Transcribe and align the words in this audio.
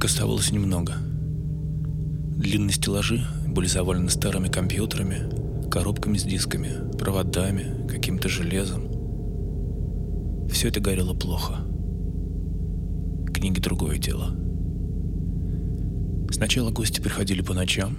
Книг 0.00 0.12
оставалось 0.12 0.50
немного. 0.50 0.94
Длинные 0.94 2.72
стеллажи 2.72 3.22
были 3.46 3.66
завалены 3.66 4.08
старыми 4.08 4.48
компьютерами, 4.48 5.68
коробками 5.70 6.16
с 6.16 6.22
дисками, 6.22 6.90
проводами, 6.96 7.86
каким-то 7.86 8.30
железом. 8.30 8.88
Все 10.50 10.68
это 10.68 10.80
горело 10.80 11.12
плохо. 11.12 11.66
Книги— 13.34 13.60
другое 13.60 13.98
дело. 13.98 14.34
Сначала 16.30 16.70
гости 16.70 17.02
приходили 17.02 17.42
по 17.42 17.52
ночам, 17.52 17.98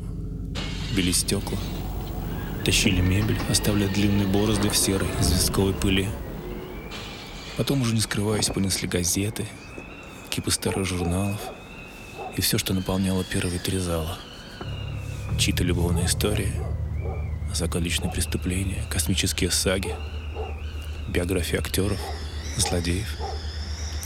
били 0.97 1.11
стекла, 1.11 1.59
тащили 2.65 3.01
мебель, 3.01 3.37
оставляя 3.47 3.93
длинные 3.93 4.25
борозды 4.25 4.69
в 4.69 4.75
серой 4.75 5.07
известковой 5.19 5.75
пыли. 5.75 6.07
Потом, 7.57 7.83
уже 7.83 7.93
не 7.93 8.01
скрываясь, 8.01 8.47
понесли 8.47 8.87
газеты, 8.87 9.45
кипы 10.31 10.49
старых 10.49 10.87
журналов 10.87 11.39
и 12.35 12.41
все, 12.41 12.57
что 12.57 12.73
наполняло 12.73 13.23
первые 13.23 13.59
три 13.59 13.77
зала. 13.77 14.17
Чьи-то 15.37 15.63
любовные 15.63 16.05
истории, 16.05 16.53
загадочные 17.53 18.11
преступления, 18.11 18.83
космические 18.89 19.51
саги, 19.51 19.95
биографии 21.09 21.57
актеров, 21.57 21.99
злодеев 22.57 23.07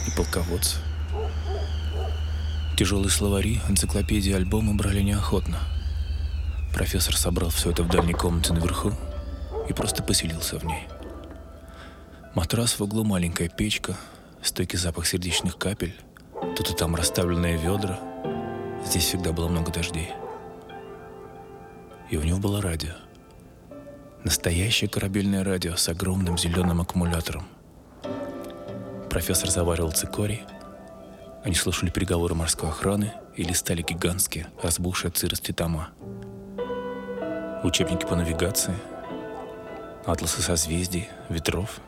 и 0.06 0.16
полководцев. 0.16 0.80
Тяжелые 2.76 3.10
словари, 3.10 3.60
энциклопедии, 3.68 4.32
альбомы 4.32 4.74
брали 4.74 5.00
неохотно. 5.00 5.58
Профессор 6.74 7.16
собрал 7.16 7.48
все 7.50 7.70
это 7.70 7.82
в 7.82 7.88
дальней 7.88 8.12
комнате 8.12 8.52
наверху 8.52 8.92
и 9.68 9.72
просто 9.72 10.02
поселился 10.02 10.58
в 10.58 10.64
ней. 10.64 10.86
Матрас 12.34 12.78
в 12.78 12.82
углу, 12.82 13.02
маленькая 13.02 13.48
печка, 13.48 13.96
стойкий 14.42 14.78
запах 14.78 15.06
сердечных 15.06 15.56
капель, 15.56 15.94
тут 16.54 16.70
и 16.70 16.74
там 16.74 16.94
расставленные 16.94 17.56
ведра. 17.56 17.98
Здесь 18.86 19.04
всегда 19.04 19.32
было 19.32 19.48
много 19.48 19.72
дождей. 19.72 20.12
И 22.08 22.16
у 22.16 22.22
него 22.22 22.38
было 22.38 22.62
радио. 22.62 22.92
Настоящее 24.22 24.88
корабельное 24.88 25.42
радио 25.42 25.74
с 25.74 25.88
огромным 25.88 26.38
зеленым 26.38 26.80
аккумулятором. 26.80 27.46
Профессор 29.10 29.50
заваривал 29.50 29.90
цикорий. 29.90 30.44
Они 31.42 31.56
слушали 31.56 31.90
переговоры 31.90 32.36
морской 32.36 32.68
охраны 32.68 33.12
и 33.34 33.42
листали 33.42 33.82
гигантские, 33.82 34.46
разбухшие 34.62 35.08
от 35.08 35.56
тома. 35.56 35.88
Учебники 37.64 38.06
по 38.06 38.14
навигации, 38.14 38.74
атласы 40.04 40.42
созвездий, 40.42 41.08
ветров 41.28 41.80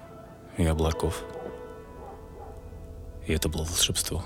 и 0.56 0.66
облаков. 0.66 1.22
И 3.28 3.32
это 3.32 3.48
было 3.48 3.62
волшебство. 3.62 4.24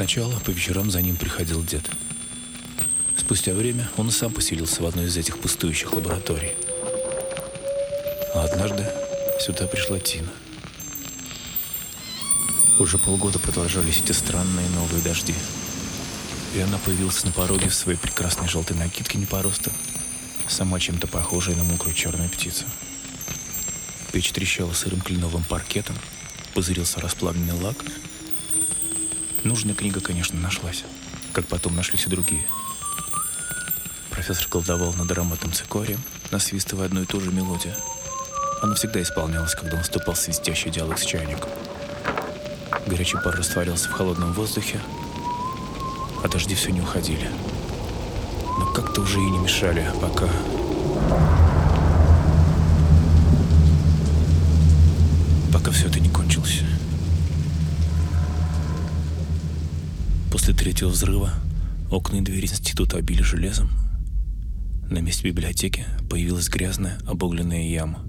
Сначала 0.00 0.32
по 0.38 0.48
вечерам 0.48 0.90
за 0.90 1.02
ним 1.02 1.14
приходил 1.14 1.62
дед. 1.62 1.84
Спустя 3.18 3.52
время 3.52 3.90
он 3.98 4.08
и 4.08 4.10
сам 4.10 4.32
поселился 4.32 4.82
в 4.82 4.86
одной 4.86 5.04
из 5.04 5.16
этих 5.18 5.38
пустующих 5.38 5.92
лабораторий. 5.92 6.52
А 8.34 8.44
однажды 8.44 8.90
сюда 9.40 9.66
пришла 9.66 9.98
Тина. 9.98 10.30
Уже 12.78 12.96
полгода 12.96 13.38
продолжались 13.38 13.98
эти 13.98 14.12
странные 14.12 14.70
новые 14.70 15.02
дожди. 15.02 15.34
И 16.56 16.60
она 16.60 16.78
появилась 16.78 17.22
на 17.24 17.32
пороге 17.32 17.68
в 17.68 17.74
своей 17.74 17.98
прекрасной 17.98 18.48
желтой 18.48 18.78
накидке 18.78 19.18
не 19.18 19.26
по 19.26 19.42
росту, 19.42 19.70
сама 20.48 20.80
чем-то 20.80 21.08
похожая 21.08 21.56
на 21.56 21.64
мокрую 21.64 21.94
черную 21.94 22.30
птицу. 22.30 22.64
Печь 24.12 24.32
трещала 24.32 24.72
сырым 24.72 25.02
кленовым 25.02 25.44
паркетом, 25.44 25.96
пузырился 26.54 27.00
расплавленный 27.00 27.52
лак— 27.52 27.76
Нужная 29.42 29.74
книга, 29.74 30.00
конечно, 30.00 30.38
нашлась, 30.38 30.84
как 31.32 31.46
потом 31.46 31.74
нашлись 31.74 32.04
и 32.06 32.10
другие. 32.10 32.46
Профессор 34.10 34.46
колдовал 34.48 34.92
над 34.92 35.10
ароматом 35.10 35.50
цикорием, 35.52 36.00
насвистывая 36.30 36.86
одну 36.86 37.02
и 37.02 37.06
ту 37.06 37.22
же 37.22 37.32
мелодию. 37.32 37.74
Она 38.60 38.74
всегда 38.74 39.00
исполнялась, 39.00 39.54
когда 39.54 39.78
наступал 39.78 40.14
свистящий 40.14 40.70
диалог 40.70 40.98
с 40.98 41.06
чайником. 41.06 41.48
Горячий 42.86 43.16
пар 43.16 43.34
растворялся 43.34 43.88
в 43.88 43.92
холодном 43.92 44.34
воздухе, 44.34 44.78
а 46.22 46.28
дожди 46.28 46.54
все 46.54 46.70
не 46.70 46.82
уходили. 46.82 47.30
Но 48.58 48.66
как-то 48.66 49.00
уже 49.00 49.18
и 49.20 49.30
не 49.30 49.38
мешали, 49.38 49.90
пока... 50.02 50.28
Пока 55.50 55.70
все 55.70 55.86
это 55.88 55.98
не 55.98 56.10
кончилось. 56.10 56.29
После 60.50 60.64
третьего 60.64 60.88
взрыва 60.88 61.30
окна 61.92 62.16
и 62.16 62.20
двери 62.22 62.46
института 62.46 62.96
обили 62.96 63.22
железом. 63.22 63.70
На 64.90 64.98
месте 64.98 65.28
библиотеки 65.28 65.84
появилась 66.10 66.48
грязная, 66.48 66.98
обугленная 67.06 67.68
яма. 67.68 68.00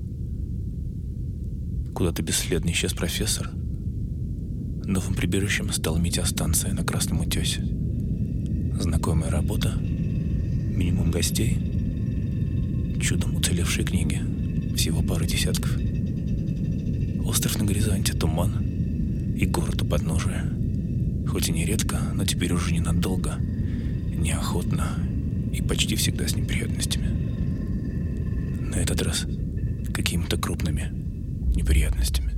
Куда-то 1.93 2.23
бесследно 2.23 2.71
исчез 2.71 2.95
профессор. 2.95 3.51
Новым 4.85 5.13
прибежищем 5.13 5.71
стала 5.71 5.99
метеостанция 5.99 6.73
на 6.73 6.83
Красном 6.83 7.19
утесе. 7.19 7.61
Знакомая 8.79 9.29
работа, 9.29 9.75
минимум 9.75 11.11
гостей, 11.11 11.59
чудом 12.99 13.35
уцелевшие 13.35 13.85
книги, 13.85 14.19
всего 14.75 15.03
пара 15.03 15.25
десятков. 15.25 15.77
Остров 17.23 17.59
на 17.59 17.65
горизонте, 17.65 18.13
туман 18.13 19.35
и 19.35 19.45
город 19.45 19.83
у 19.83 19.85
подножия— 19.85 20.51
Хоть 21.27 21.49
и 21.49 21.51
нередко, 21.51 21.99
но 22.13 22.25
теперь 22.25 22.53
уже 22.53 22.73
ненадолго, 22.73 23.37
неохотно 23.37 24.97
и 25.53 25.61
почти 25.61 25.95
всегда 25.95 26.27
с 26.27 26.35
неприятностями. 26.35 27.07
На 28.69 28.75
этот 28.75 29.01
раз 29.01 29.25
какими-то 29.93 30.37
крупными 30.37 30.91
неприятностями. 31.55 32.30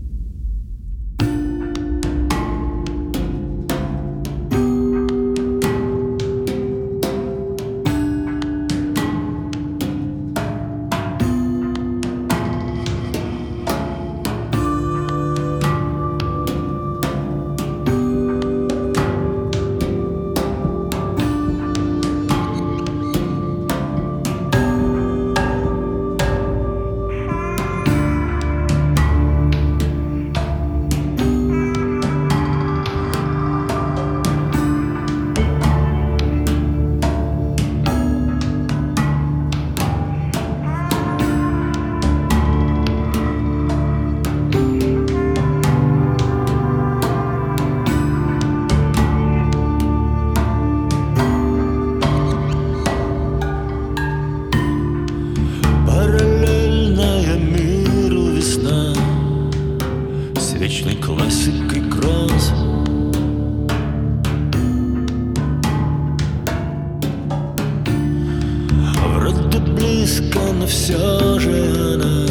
Близко, 70.04 70.40
но 70.60 70.68
все 70.68 71.40
же 71.40 71.96
она 71.96 72.28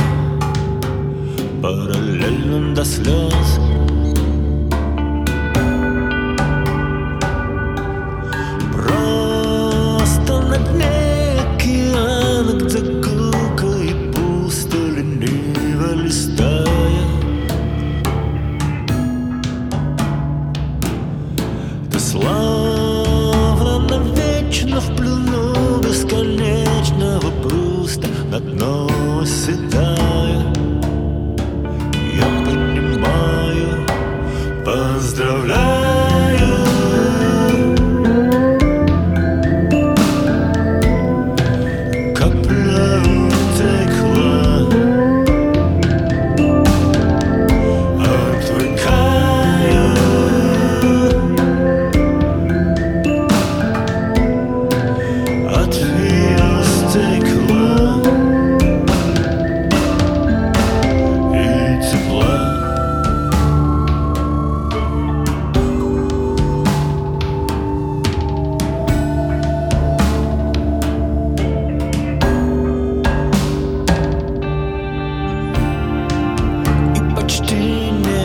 Параллельно 1.62 2.74
до 2.74 2.84
слез 2.84 3.60
Просто 8.72 10.40
на 10.40 10.58
дне 10.58 11.40
океана, 11.40 12.60
где 12.60 12.78
гулко 12.78 13.66
и 13.78 14.12
пусто 14.12 14.76
лениво 14.76 15.94
листая. 15.94 16.66
Ты 21.90 21.98
словно 21.98 23.78
навечно 23.88 24.80
в 24.80 24.96
плену 24.96 25.31
пруста 28.32 28.40
На 28.40 29.71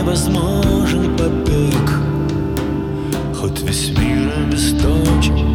невозможен 0.07 1.17
побег. 1.17 1.91
Хоть 3.35 3.61
весь 3.61 3.89
мир 3.89 4.31
обесточен 4.37 5.46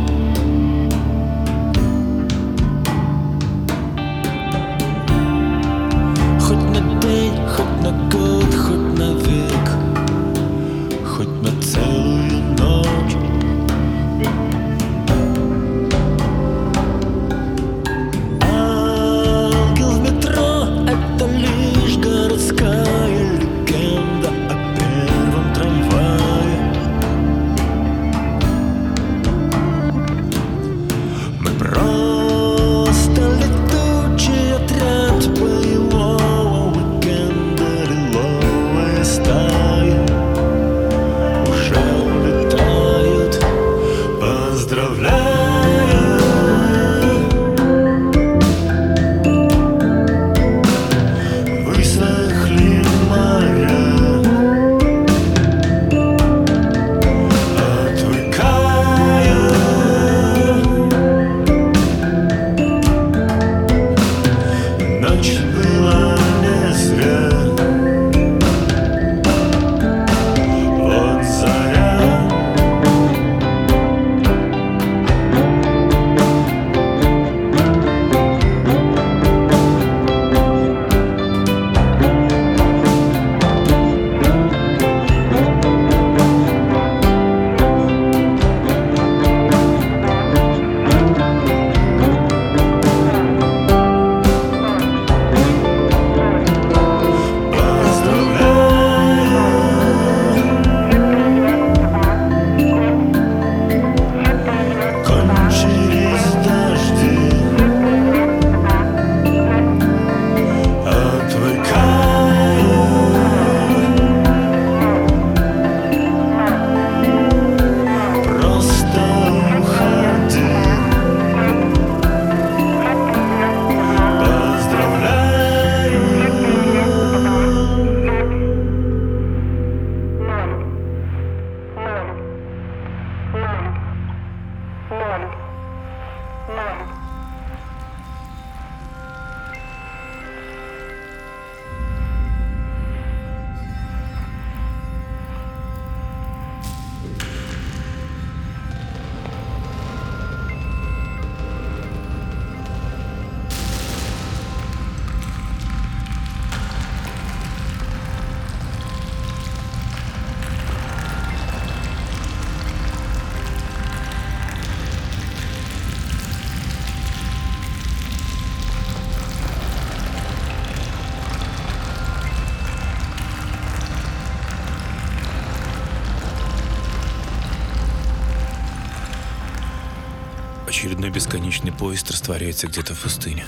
Очередной 180.72 181.10
бесконечный 181.10 181.70
поезд 181.70 182.10
растворяется 182.10 182.66
где-то 182.66 182.94
в 182.94 183.02
пустыне. 183.02 183.44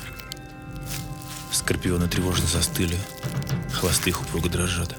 Скорпионы 1.51 2.07
тревожно 2.07 2.47
застыли, 2.47 2.99
хвосты 3.73 4.11
их 4.11 4.21
упруго 4.21 4.51
дрожат. 4.51 4.95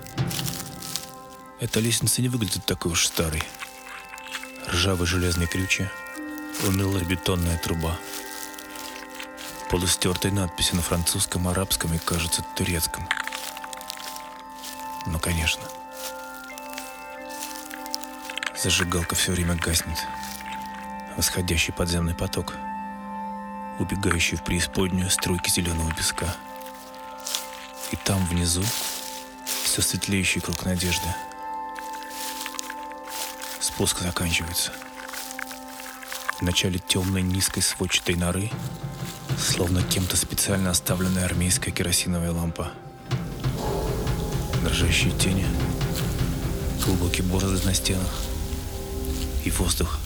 Эта 1.60 1.79
лестница 1.79 2.24
не 2.24 2.29
выглядит 2.29 2.65
такой 2.65 2.94
уж 2.94 3.05
старой. 3.05 3.44
Ржавые 4.67 5.05
железные 5.05 5.48
крючья, 5.48 5.91
унылая 6.67 7.03
бетонная 7.03 7.60
труба. 7.60 7.96
Полустертые 9.70 10.34
надписи 10.34 10.74
на 10.74 10.82
французском, 10.82 11.48
арабском 11.48 11.94
и, 11.94 12.00
кажется, 12.00 12.44
турецком. 12.58 13.08
Ну, 15.05 15.20
конечно. 15.20 15.62
Зажигалка 18.58 19.13
все 19.13 19.32
время 19.32 19.53
гаснет. 19.53 20.00
Восходящий 21.17 21.72
подземный 21.72 22.13
поток, 22.13 22.55
убегающий 23.79 24.36
в 24.36 24.43
преисподнюю 24.43 25.10
струйки 25.10 25.50
зеленого 25.50 25.93
песка. 25.93 26.36
И 27.91 27.95
там 27.95 28.25
внизу 28.25 28.63
все 29.63 29.81
светлеющий 29.81 30.41
круг 30.41 30.65
надежды. 30.65 31.07
Спуск 33.62 34.00
заканчивается. 34.00 34.74
В 36.38 36.41
начале 36.41 36.79
темной 36.79 37.22
низкой 37.22 37.62
сводчатой 37.62 38.15
норы, 38.15 38.51
словно 39.39 39.84
кем-то 39.84 40.17
специально 40.17 40.69
оставленная 40.69 41.24
армейская 41.24 41.74
керосиновая 41.74 42.34
лампа. 42.34 42.74
Дрожащие 44.63 45.12
тени, 45.17 45.48
глубокие 46.84 47.24
борозды 47.24 47.65
на 47.65 47.74
стенах 47.74 48.22
и 49.45 49.51
воздух 49.51 49.98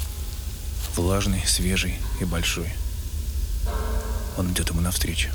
влажный, 0.96 1.43
свежий 1.46 1.96
и 2.19 2.25
большой. 2.25 2.72
Он 4.38 4.51
идет 4.51 4.69
ему 4.69 4.81
навстречу. 4.81 5.29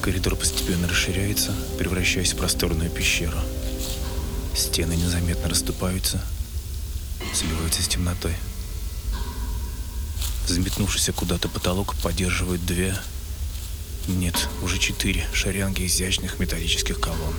Коридор 0.00 0.34
постепенно 0.36 0.88
расширяется, 0.88 1.54
превращаясь 1.78 2.32
в 2.32 2.36
просторную 2.36 2.90
пещеру. 2.90 3.38
Стены 4.54 4.94
незаметно 4.94 5.48
расступаются, 5.48 6.20
сливаются 7.32 7.82
с 7.82 7.88
темнотой. 7.88 8.34
Взметнувшийся 10.48 11.12
куда-то 11.12 11.48
потолок 11.48 11.94
поддерживает 12.02 12.66
две, 12.66 12.96
нет, 14.08 14.48
уже 14.62 14.78
четыре 14.78 15.24
шарянги 15.32 15.86
изящных 15.86 16.40
металлических 16.40 16.98
колонн. 16.98 17.34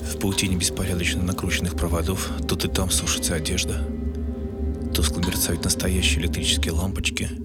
В 0.00 0.18
паутине 0.18 0.56
беспорядочно 0.56 1.22
накрученных 1.22 1.76
проводов 1.76 2.28
тут 2.48 2.64
и 2.64 2.68
там 2.68 2.90
сушится 2.90 3.34
одежда. 3.34 3.86
Тускло 5.04 5.20
мерцают 5.20 5.64
настоящие 5.64 6.22
электрические 6.22 6.72
лампочки– 6.72 7.28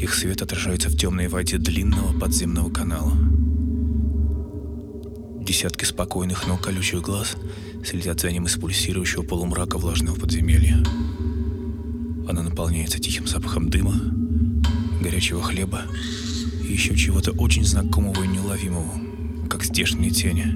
их 0.00 0.14
свет 0.14 0.40
отражается 0.40 0.88
в 0.88 0.96
темной 0.96 1.28
воде 1.28 1.58
длинного 1.58 2.18
подземного 2.18 2.70
канала. 2.70 3.12
Десятки 5.44 5.84
спокойных, 5.84 6.46
но 6.46 6.56
колючих 6.56 7.02
глаз 7.02 7.36
следят 7.84 8.18
за 8.18 8.32
ним 8.32 8.46
из 8.46 8.56
пульсирующего 8.56 9.22
полумрака 9.22 9.76
влажного 9.76 10.18
подземелья. 10.18 10.82
Она 12.26 12.42
наполняется 12.42 12.98
тихим 12.98 13.26
запахом 13.26 13.68
дыма, 13.68 13.94
горячего 15.02 15.42
хлеба 15.42 15.82
и 16.66 16.72
еще 16.72 16.96
чего-то 16.96 17.32
очень 17.32 17.66
знакомого 17.66 18.22
и 18.22 18.28
неуловимого, 18.28 18.94
как 19.50 19.64
здешние 19.64 20.10
тени. 20.10 20.46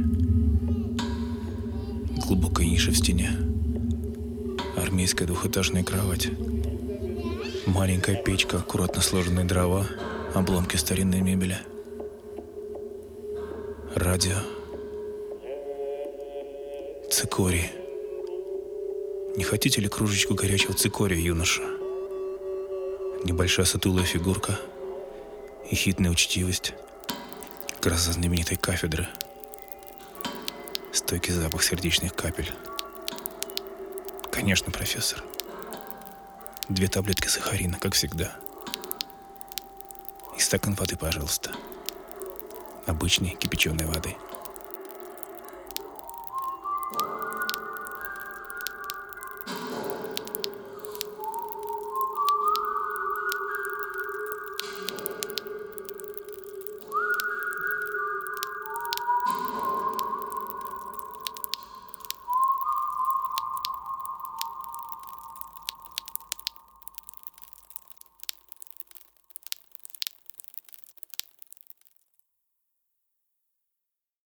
Глубокая 2.27 2.67
ниша 2.67 2.93
в 2.93 2.97
стене. 2.97 3.44
Армейская 4.77 5.27
двухэтажная 5.27 5.85
кровать— 5.85 6.29
Маленькая 7.67 8.15
печка, 8.15 8.59
аккуратно 8.59 9.01
сложенные 9.01 9.47
дрова, 9.47 9.87
обломки 10.35 10.77
старинной 10.77 11.23
мебели. 11.23 11.59
Радио. 13.95 14.37
Цикорий. 17.11 17.71
Не 19.37 19.45
хотите 19.45 19.81
ли 19.81 19.89
кружечку 19.89 20.35
горячего 20.35 20.75
цикория, 20.75 21.19
юноша? 21.19 21.63
Небольшая 23.25 23.67
сутулая 23.67 24.05
фигурка 24.05 24.61
и 25.71 25.75
хитная 25.75 26.11
учтивость. 26.11 26.75
Гроза 27.81 28.13
знаменитой 28.13 28.59
кафедры. 28.59 29.09
Стойкий 30.93 31.33
запах 31.33 31.63
сердечных 31.63 32.15
капель. 32.15 32.53
Конечно, 34.35 34.73
профессор. 34.73 35.23
Две 36.69 36.89
таблетки 36.89 37.29
сахарина, 37.29 37.79
как 37.79 37.95
всегда. 37.95 38.35
И 40.37 40.41
стакан 40.41 40.75
воды, 40.75 40.97
пожалуйста. 40.97 41.53
Обычной 42.85 43.37
кипяченой 43.37 43.87
воды. 43.87 44.17